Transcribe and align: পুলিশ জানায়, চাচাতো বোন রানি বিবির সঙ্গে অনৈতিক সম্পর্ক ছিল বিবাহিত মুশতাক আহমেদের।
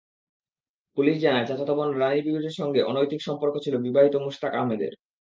পুলিশ 0.97 1.15
জানায়, 1.17 1.47
চাচাতো 1.47 1.73
বোন 1.77 1.89
রানি 1.93 2.19
বিবির 2.25 2.57
সঙ্গে 2.59 2.81
অনৈতিক 2.83 3.21
সম্পর্ক 3.27 3.55
ছিল 3.65 3.73
বিবাহিত 3.85 4.15
মুশতাক 4.25 4.53
আহমেদের। 4.53 4.91